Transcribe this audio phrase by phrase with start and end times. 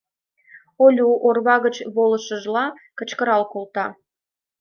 [0.83, 2.65] —Олю, орва гыч волышыжла,
[2.97, 3.87] кычкырал колта.